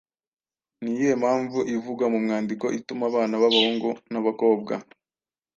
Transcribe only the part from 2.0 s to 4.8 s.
mu mwandiko ituma abana b’abahungu n’abakobwa